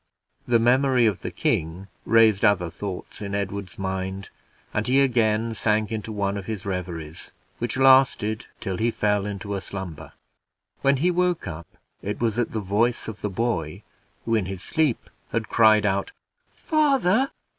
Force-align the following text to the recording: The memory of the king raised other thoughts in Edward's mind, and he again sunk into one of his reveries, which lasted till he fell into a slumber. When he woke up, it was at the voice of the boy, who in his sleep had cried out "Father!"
The 0.47 0.57
memory 0.57 1.05
of 1.05 1.21
the 1.21 1.29
king 1.29 1.87
raised 2.07 2.43
other 2.43 2.71
thoughts 2.71 3.21
in 3.21 3.35
Edward's 3.35 3.77
mind, 3.77 4.29
and 4.73 4.87
he 4.87 4.99
again 4.99 5.53
sunk 5.53 5.91
into 5.91 6.11
one 6.11 6.37
of 6.37 6.47
his 6.47 6.65
reveries, 6.65 7.29
which 7.59 7.77
lasted 7.77 8.47
till 8.59 8.77
he 8.77 8.89
fell 8.89 9.27
into 9.27 9.53
a 9.53 9.61
slumber. 9.61 10.13
When 10.81 10.97
he 10.97 11.11
woke 11.11 11.47
up, 11.47 11.67
it 12.01 12.19
was 12.19 12.39
at 12.39 12.51
the 12.51 12.59
voice 12.59 13.07
of 13.07 13.21
the 13.21 13.29
boy, 13.29 13.83
who 14.25 14.33
in 14.33 14.47
his 14.47 14.63
sleep 14.63 15.07
had 15.31 15.49
cried 15.49 15.85
out 15.85 16.11
"Father!" 16.51 17.29